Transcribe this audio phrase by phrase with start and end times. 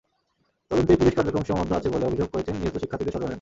[0.71, 3.29] তদন্তেই পুলিশের কার্যক্রম সীমাবদ্ধ আছে বলে অভিযোগ করেছেন নিহত শিক্ষার্থীদের স্বজনেরা।